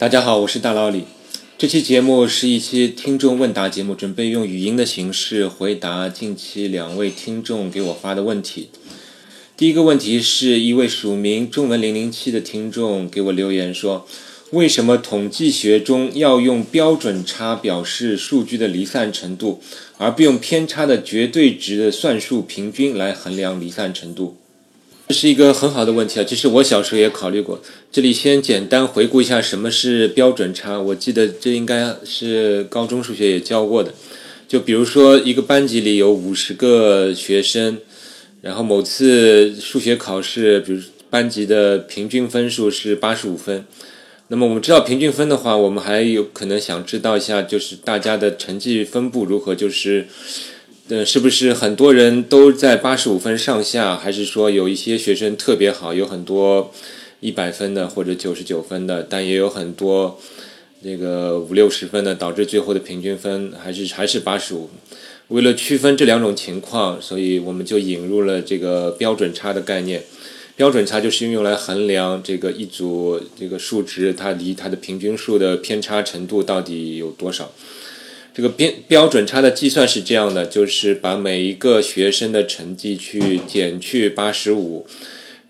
[0.00, 1.04] 大家好，我是大老李。
[1.58, 8.70] 这期节目是一期听众问答节目，准备用语音的形式回答近期两位听众给我发的问题。
[9.58, 14.08] 第一个问题是一位署名中文零零七的听众给我留言说
[14.52, 19.60] ：“为什么统计学中要用标准差表示数据的离散程度，
[19.98, 24.38] 而不用偏差的绝对值的算术平均来衡量离散程度？”
[25.10, 26.22] 这是一个很好的问题啊！
[26.22, 27.60] 其实我小时候也考虑过。
[27.90, 30.78] 这里先简单回顾一下什么是标准差。
[30.78, 33.92] 我记得这应该是高中数学也教过的。
[34.46, 37.78] 就比如说一个班级里有五十个学生，
[38.40, 43.64] 然后某次数学考试，比如班级的平均分数是八十五分。
[44.28, 50.06] 那么我们知道平均分的话，我们还有可能想知道一下，就是大家的成绩分布如何，就是。
[50.90, 53.96] 呃，是不是很多人都在八十五分上下？
[53.96, 56.72] 还是说有一些学生特别好，有很多
[57.20, 60.18] 一百分的或者九十九分的，但也有很多
[60.80, 64.68] 那个五六十分的，导致最后的平均分还是还是八十五。
[65.28, 70.02] 为了区分这两种情况，所以我们就引入了这个标准差的概念。
[70.56, 77.52] 标准差就是用来衡量这个一组这个数值它离它的平均数的偏差程度到底有多少。
[78.40, 84.86] 这个标标准差的计算是这样的，就是把每一个学生的成绩去减去八十五，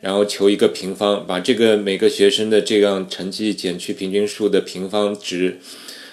[0.00, 5.60] 然后求一个平方，把这个每个学生的这样成绩减去平均数的平方值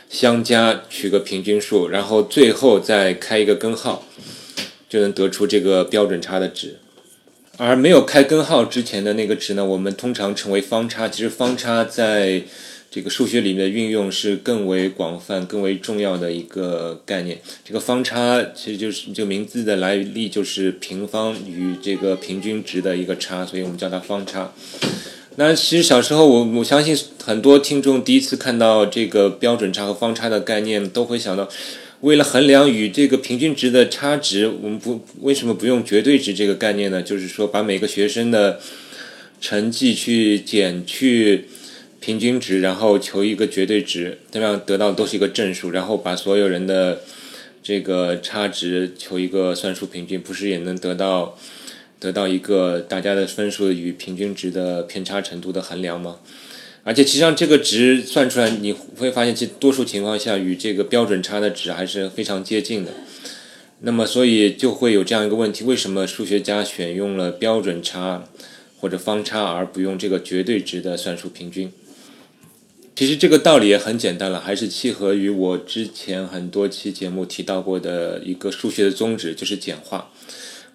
[0.08, 4.06] 相加，取个平均数，然后最后再开一个根号，
[4.88, 6.76] 就能得出这个标准差的值。
[7.58, 11.10] 而没有开根号之前的那个值呢，我们通常称为方差。
[11.10, 12.44] 其实方差在
[12.90, 17.40] 这个数学里面的运用是更为广泛、更为重要的一个概念。
[17.64, 24.54] 这个方差其实就是这个名字的来历，就是平方与这个平均值的一个差，所以我们叫它方差。
[25.36, 31.48] 那其实小时候，我我相信很多听众第一次看到这个标准差和方差的概念，都会想到，
[32.02, 37.04] 为了衡量与这个平均值的差值，我们不为什么不用绝对值这个概念呢？
[37.04, 38.60] 就是说，把每个学生的
[39.42, 41.50] 成绩去减去。
[42.08, 47.02] 平均值，然后求一个绝对值，这样得到都是一个正数，然后把所有人的
[47.62, 51.38] 这个差值求一个算术平均，不是也能得到
[52.00, 56.20] 得到一个大家的分数与平均值的偏差程度的衡量吗？
[56.86, 62.94] 而且其，实上这个值算出来，你会发现，其实多数情况下与这个标准差的值还是非常接近的。
[63.82, 68.24] 那么，所以就会有这样一个问题：为什么数学家选用了标准差
[68.80, 71.70] 或者方差，而不用这个绝对值的算术平均？
[72.98, 80.10] 其实这个道理也很简单了，还是契合于我之前很多期节目提到过的一个数学的宗旨，就是简化。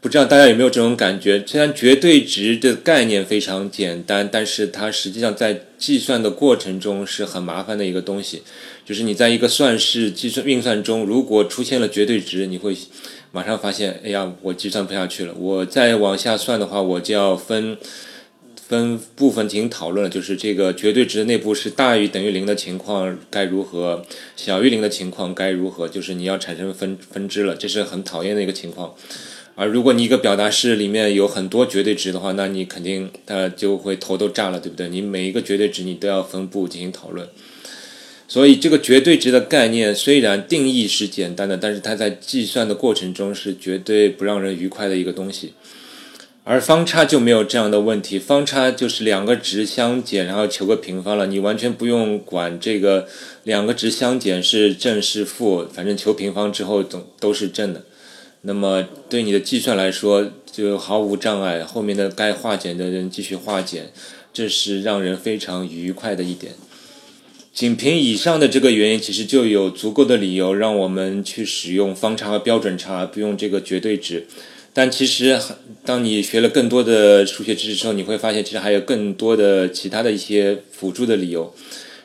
[0.00, 1.42] 不知道大家有没有这种感觉？
[1.44, 8.44] 虽然绝对值的概念非常简单，但是它实际上在计算的过程中是很麻烦的一个东西。
[8.86, 12.76] 就是你在一个算式计算运算中，如果出现了绝对值，你会
[13.32, 15.34] 马上发现，哎呀，我计算不下去了。
[15.36, 17.76] 我再往下算的话，我就要分。
[18.72, 24.02] 分部分进行讨论了，就是这个绝对值内部是大于等于零的情况该如何，
[24.34, 28.94] 小于零的情况该如何，就是你要产生分分支了，这是很讨厌的一个情况。
[29.54, 34.88] 而如果你一个表达式里面有很多绝对值的话，那你肯定它就会头都炸了，对不对？
[34.88, 37.28] 你每一个绝对值你都要分布进行讨论。
[38.26, 45.52] 所以这个绝对值的概念虽然定义是简单的，但是它在计算的过程中是绝对不让人愉快的一个东西。
[46.44, 53.06] 而方差就没有这样的问题，方差就是两个值相减，然后求个平方了，你完全不用管这个
[53.44, 57.84] 两个值相减是正是负，反正求平方之后总都是正的。
[58.40, 63.92] 那么对你的计算来说就毫无障碍，后面的该化简的人继续化简，
[64.32, 66.54] 这是让人非常愉快的一点。
[67.54, 74.26] 仅凭以上的这个原因，其实就有足够的理由让我们去使用方差和标准差，不用这个绝对值。
[74.74, 75.38] 但其实，
[75.84, 81.52] 当你学了更多的数学知识之后，你会发现，其实还有更多的其他的一些辅助的理由。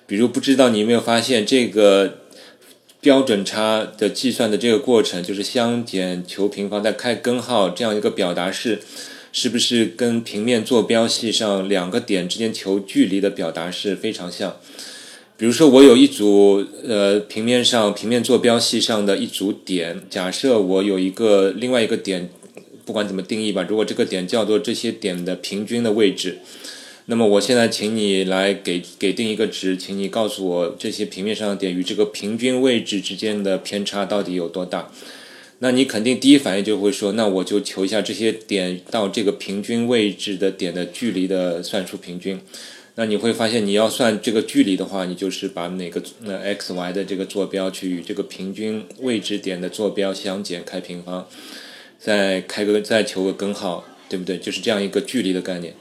[0.08, 2.22] 比如，不知道你有没有发现，这个
[3.00, 8.80] 标准差的计算的这个过程，就是相减求平方再开根号这样一个表达式，
[9.32, 14.58] 是不是跟平面坐标系上两个点之间求距离的表达式非常像？
[15.38, 22.28] 比如说，我有一组呃平面上平面坐标系上的一组点，假设我有一个另外一个点。
[22.88, 26.40] 不管怎么定义吧，如果这个点叫做这些点的平均的位置，
[27.06, 34.90] 那么我现在请你来给给定一个值，请你告诉我这些平面上的点与这个平均位置之间的偏差到底有多大？
[35.60, 42.40] 那你肯定第一反应就会说，那我就求一下这些点到这个平均位置的点的距离的算术平均。
[43.00, 51.28] 那你会发现，你要算这个距离的话，你就是把哪个呃 x y 的这个坐标去与这个平均位置点的坐标相减，开平方，
[52.00, 54.38] 再开个再求个根号，对不对？
[54.38, 55.74] 就是这样一个距离的概念。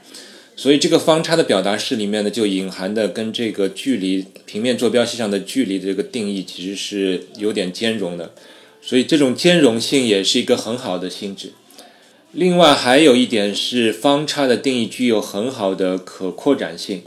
[0.55, 8.33] 所以这个方差的表达式里面呢，就隐含的跟这个距离平面坐标系上的距离的这个定义其实是有点兼容的。
[8.81, 11.51] 所以这种兼容性也是一个很好的性质。
[12.31, 17.03] 另外还有一点是方差的定义具有很好的可扩展性。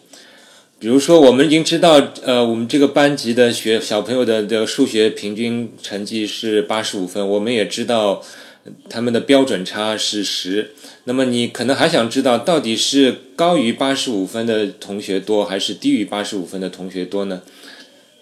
[0.79, 8.23] 比如说，我们已经知道，呃，我们这个班级的学小朋友的的数学平均成绩是八十五分，我们也知道
[8.89, 10.73] 他们的标准差是十。
[11.05, 17.43] 那么你可能还想知道，到底是高于八十五分的同学多，还是低于八十五分的同学多呢？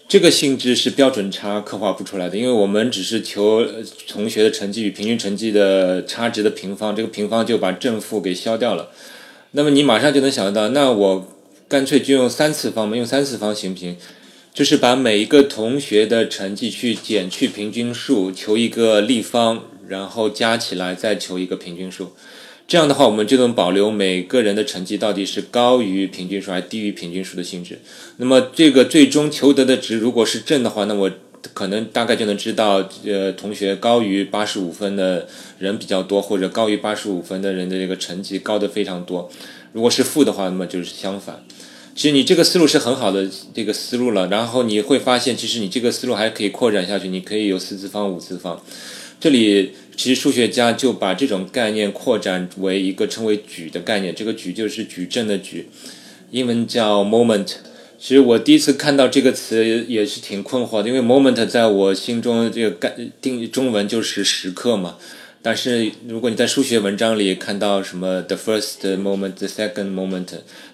[0.07, 3.63] 这个性质是标准差刻画不出来的，因为我们只是求
[4.07, 8.89] 同学的成绩与平均成绩的差值的平方，这个平方就把正负给消掉了。
[9.51, 11.27] 那么你马上就能想到，那我
[11.67, 13.97] 干脆就用三次方嘛，用三次方行不行？
[14.51, 22.13] 就是把每一个同学的成绩去减去平均数，求一个立方，然后加起来再求一个平均数。
[22.67, 27.79] 这样的话，我们就能保留每个人的成绩到底是高于平均数还是低于平均数的性质。
[28.17, 31.11] 那么，这个最终求得的值如果是正的话，那我
[31.55, 35.27] 可能大概就能知道，呃，同学高于八十五分的
[35.57, 39.31] 人比较多，或者高于八十五分的人的这个成绩高的非常多。
[39.73, 41.43] 如果是负的话，那么就是相反。
[41.95, 48.61] 其实你这个思路是很好的这个思路了，然后你会发现，其实你这个思路还可以扩展下去，你可以有四次方、五次方。
[49.19, 55.67] 这里其实数学家就把这种概念扩展为一个称为矩的概念，这个矩就是矩阵的矩，
[56.31, 57.55] 英文叫 moment。
[57.99, 64.95] 其实我第一次看到这个词也是挺困惑的，因为 moment 在我心中这个概定中文就是时刻嘛。
[65.41, 70.27] 但是如果你在数学文章里看到什么 the first moment，the second moment，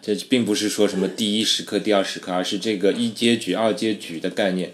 [0.03, 4.71] 这并不是说什么第一时刻、第二时刻，而是这个一阶矩、二阶矩的概念。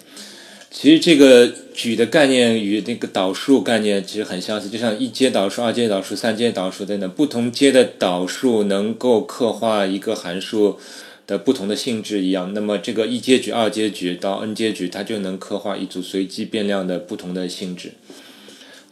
[0.73, 10.79] 其实这个矩的概念与那个导数概念其实很相似，就像一阶导数、二阶导数、三阶导数等等，不同阶的导数能够刻画一个函数
[11.27, 12.53] 的不同的性质一样。
[12.53, 17.91] 那么这个一阶矩、二阶矩到 n 阶矩，它就能刻画一组随机变量的不同的性质。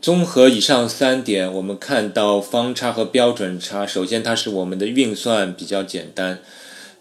[0.01, 6.39] 综合以上三点，我们看到方差和标准差，首先它是我们的运算比较简单。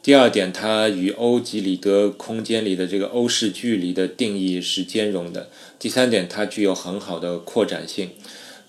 [0.08, 5.50] 第二点，它与欧几里得空间里的这个欧式距离的定义是兼容的。
[5.78, 8.08] 第三点，它具有很好的扩展性。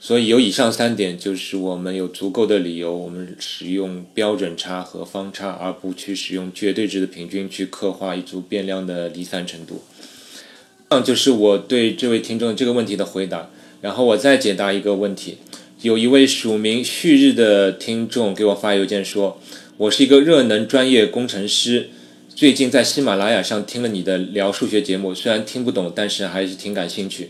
[0.01, 9.81] 所以有以上三点，就是我们有足够的理由，我们使用标准差和方差，而不去使用绝对值的平均去刻画一组变量的离散程度。
[9.95, 13.49] 以上就是我对这位听众这个问题的回答。
[13.79, 15.37] 然后我再解答一个问题，
[15.83, 19.39] 有一位署名旭日的听众给我发邮件说。
[19.79, 21.87] 我是一个热能专业工程师，
[22.35, 27.29] 最近在喜马拉雅上听了你的聊数学节目，虽然听不懂，但是还是挺感兴趣。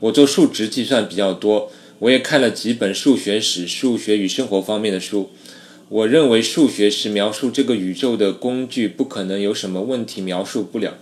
[0.00, 1.70] 我做数值计算比较多，
[2.00, 5.30] 我也看了几本数学史、数学与生活方面的书。
[5.88, 10.98] 我认为数学是描述这个宇宙的工具，不可能有什么问题描述不了。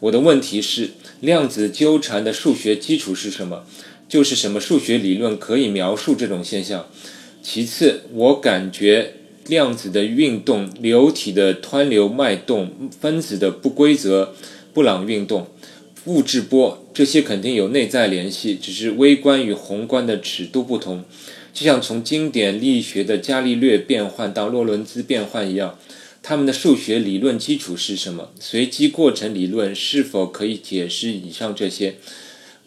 [0.00, 0.90] 我的问题是，
[1.20, 3.64] 量子纠缠的数学基础是什么？
[4.06, 6.86] 就是什么数学理论可以描述这种现象？
[7.42, 9.14] 其次，我感觉。
[9.46, 14.34] 量子的运动、流体的湍流脉动、分子的不规则
[14.72, 15.48] 布朗运动、
[16.06, 21.04] 物质波，这些肯定有内在联系，只是微观与宏观的尺度不同。
[21.52, 25.78] 就像从经典力学的伽利略变换到洛伦兹变换一样，
[26.22, 28.30] 他们的数学理论基础是什么？
[28.40, 31.94] 随机过程理论是否可以解释以上这些？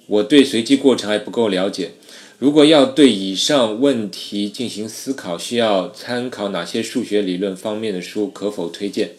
[0.05, 1.91] 我对随机过程还不够了解。
[2.39, 8.27] 如果要对以上问题进行思考，需要参考哪些数学理论方面的书？
[8.27, 9.13] 可否推荐？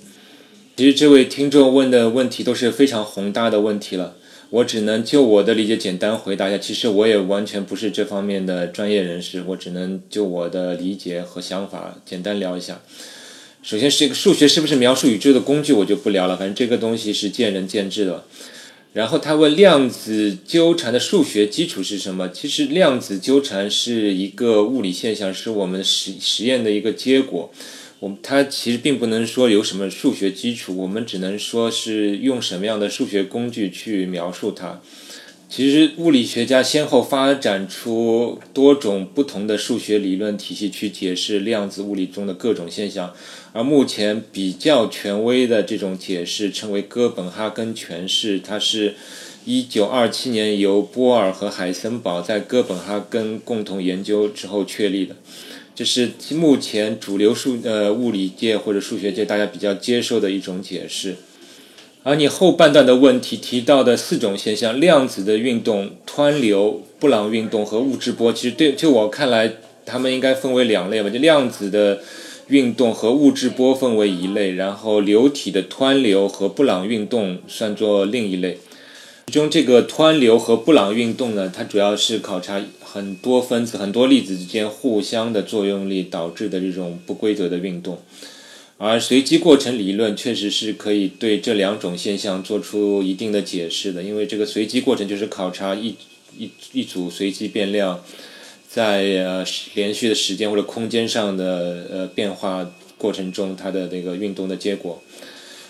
[0.76, 4.14] 其实这位听众问的问题都是非常宏大的问题了，
[4.50, 6.58] 我只能就我的理解简单回答一下。
[6.58, 12.80] 其实我也完全不是这方面的专业人士，我只能就我的理解和想法简单聊一下。
[13.64, 18.24] 首先是一个数学是不是描述宇宙的工具，我就不聊了，反正这个东西是见仁见智的。
[18.94, 22.30] 然后他问量子纠缠的数学基础是什么？
[22.30, 27.52] 其实量子纠缠是一个物理现象，是我们实实验的一个结果。
[28.00, 34.80] 我们它其实并不能说有什么数学基础，我们只能说是用什么样的数学工具去描述它。
[35.50, 43.14] 其实物理学家先后发展出多种不同的数学理论体系去解释量子物理中的各种现象。
[43.54, 48.94] 而目前比较权威的这种解释称为哥本哈根诠释，它是
[49.46, 55.16] 一九二七年由波尔和海森堡在哥本哈根共同研究之后确立的。
[55.74, 61.16] 这是目前主流数呃物理界或者数学界大家比较接受的一种解释。
[62.04, 69.52] 而你后半段的问题提到的四种现象：量子的运动、湍流、布朗运动和物质波，其实对就我看来，
[69.84, 71.10] 它们应该分为两类吧？
[71.10, 72.00] 就量子的
[72.48, 78.58] 运动和物质波分为一类，然后流体的湍流和布朗运动算作另一类。
[79.26, 87.98] 其中这个湍流和布朗运动呢，它主要是考察很多分子、很多粒子之间互相的作用力导致的这种不规则的运动，
[88.80, 95.96] 而随机过程理论确实是可以对这两种现象做出一定的解释的，因为这个随机过程就是考察一
[96.38, 98.04] 一一组随机变量
[98.68, 99.44] 在呃
[99.74, 105.02] 连续的时间或者空间上的呃变化过程中它的那个运动的结果。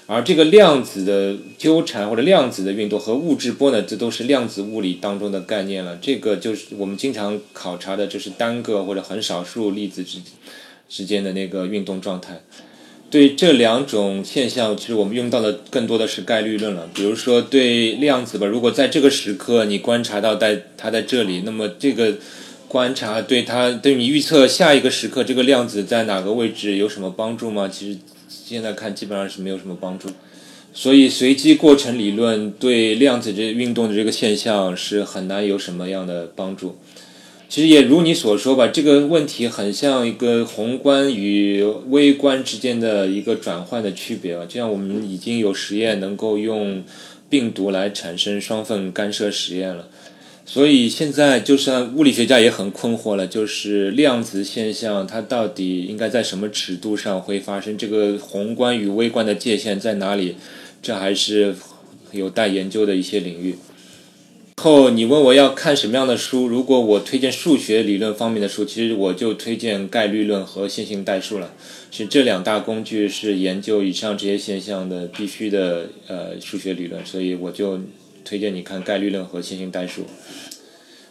[0.06, 5.98] 而这个量子的纠缠或者量子的运动和物质波呢，这都是量子物理当中的概念了。
[6.02, 10.18] 这个就是我们经常考察的，就是单个或者很少数粒子之
[10.88, 12.42] 之间的那个运动状态。
[13.10, 16.88] 对这两种现象，其实我们用到的更多的是概率论了。
[16.94, 22.16] 比如说对量子吧，如果在这个时刻你观察到在它在这里，那么这个
[22.66, 27.68] 观察对它对你预测下一个时刻这个量子在哪个位置有什么帮助吗？
[27.68, 27.98] 其实。
[28.30, 30.08] 现在看基本上是没有什么帮助，
[30.72, 36.78] 所以随机过程理论对量子这运动的这个现象是很难有什么样的帮助。
[37.48, 44.44] 其实也如你所说吧，这个问题很像一个宏观与微观之间的一个转换的区别啊。
[44.46, 46.84] 就像我们已经有实验能够用
[47.30, 49.88] 病毒来产生双缝干涉实验了。
[50.44, 57.78] 所以现在就算物理学家也很困惑了，就是量子现象它到底应该在什么尺度上会发生？
[57.78, 60.36] 这个宏观与微观的界限在哪里？
[60.82, 61.54] 这还是
[62.12, 63.56] 有待研究的一些领域。
[64.58, 66.46] 后你问我要看什么样的书？
[66.46, 71.54] 如果我推荐数学理论方面的书，其实我就推荐概率论和线性代数了。
[71.90, 77.80] 是这两大工具是研究以上这些现象的必须的呃数学理论，所以我就。
[78.24, 80.04] 推荐你看概率论和线性代数。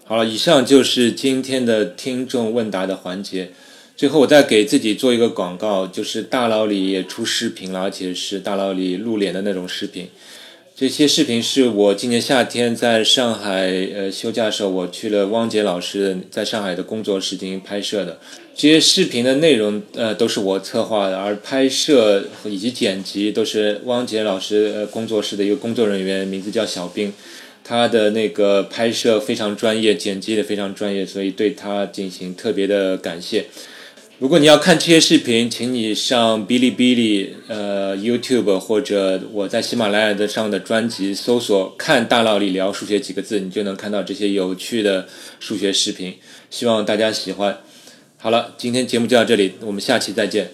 [0.04, 3.50] 好了，以上就是今天的听众问答的环节。
[3.96, 10.10] 最后，我再给自己做一个广告，就是大佬里也出视频了，而且是大佬里露脸的那种视频。
[10.80, 13.66] 这些视频是我今年夏天在上海
[13.96, 18.20] 呃休假的时候，我去了汪杰老师在上海的工作室进行拍摄的。
[18.54, 27.12] 这些视频的内容呃都是我策划的，而拍摄以及剪辑都是汪杰老师呃工作室的一个工作人员，名字叫小兵。
[27.64, 33.46] 他的那个拍摄非常专业，剪辑也非常专业，所以对他进行特别的感谢。
[34.20, 45.06] 如果你要看这些视频，请你上哔哩哔哩、呃 YouTube 或者我在喜马拉雅的上的专辑搜索“看大佬里聊数学”几个字，你就能看到这些有趣的
[45.40, 46.16] 数学视频。
[46.50, 47.60] 希望大家喜欢。
[48.18, 50.50] 好了，今天节目就到这里，我们下期再见。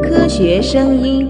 [0.00, 1.28] 科学声音。